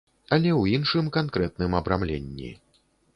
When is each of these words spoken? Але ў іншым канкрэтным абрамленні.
Але 0.35 0.49
ў 0.61 0.79
іншым 0.79 1.11
канкрэтным 1.17 1.75
абрамленні. 1.81 2.49